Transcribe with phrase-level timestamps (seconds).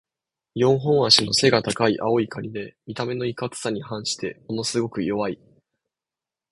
[0.55, 5.39] 四本脚の背が高い青いカニで、見た目のいかつさに反してものすごく弱い。